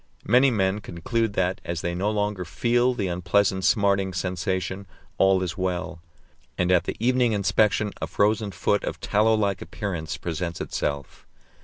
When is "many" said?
0.25-0.49